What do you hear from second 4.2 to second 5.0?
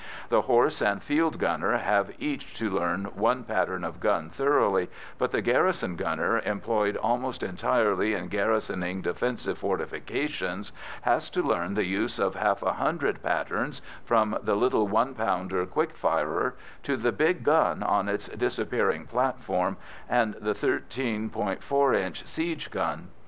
thoroughly,